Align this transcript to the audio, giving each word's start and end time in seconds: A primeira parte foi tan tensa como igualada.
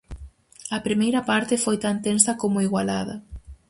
A 0.77 0.79
primeira 0.87 1.21
parte 1.29 1.55
foi 1.63 1.77
tan 1.85 1.97
tensa 2.07 2.31
como 2.41 2.63
igualada. 2.67 3.15